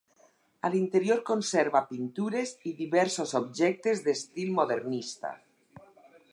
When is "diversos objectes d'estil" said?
2.81-4.53